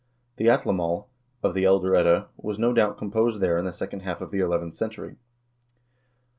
[0.37, 1.09] The "Atlamal"
[1.43, 4.39] of the "Elder Edda" was, no doubt, composed there in the second half of the
[4.39, 5.17] eleventh century.